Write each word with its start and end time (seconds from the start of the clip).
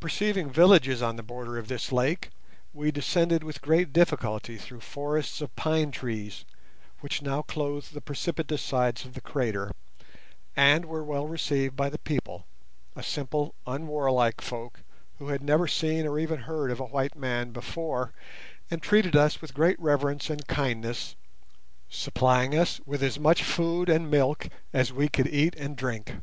Perceiving 0.00 0.48
villages 0.50 1.02
on 1.02 1.16
the 1.16 1.22
border 1.22 1.58
of 1.58 1.68
this 1.68 1.92
lake, 1.92 2.30
we 2.72 2.90
descended 2.90 3.44
with 3.44 3.60
great 3.60 3.92
difficulty 3.92 4.56
through 4.56 4.80
forests 4.80 5.42
of 5.42 5.54
pine 5.56 5.90
trees, 5.90 6.46
which 7.00 7.20
now 7.20 7.42
clothed 7.42 7.92
the 7.92 8.00
precipitous 8.00 8.62
sides 8.62 9.04
of 9.04 9.12
the 9.12 9.20
crater, 9.20 9.70
and 10.56 10.86
were 10.86 11.04
well 11.04 11.26
received 11.28 11.76
by 11.76 11.90
the 11.90 11.98
people, 11.98 12.46
a 12.96 13.02
simple, 13.02 13.54
unwarlike 13.66 14.40
folk, 14.40 14.80
who 15.18 15.28
had 15.28 15.42
never 15.42 15.68
seen 15.68 16.06
or 16.06 16.18
even 16.18 16.38
heard 16.38 16.70
of 16.70 16.80
a 16.80 16.86
white 16.86 17.14
man 17.14 17.50
before, 17.50 18.14
and 18.70 18.80
treated 18.82 19.14
us 19.14 19.42
with 19.42 19.52
great 19.52 19.78
reverence 19.78 20.30
and 20.30 20.46
kindness, 20.46 21.14
supplying 21.90 22.56
us 22.58 22.80
with 22.86 23.02
as 23.02 23.18
much 23.18 23.42
food 23.42 23.90
and 23.90 24.10
milk 24.10 24.48
as 24.72 24.94
we 24.94 25.10
could 25.10 25.26
eat 25.28 25.54
and 25.56 25.76
drink. 25.76 26.14